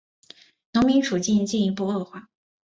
[0.71, 2.27] 农民处境进一步恶化。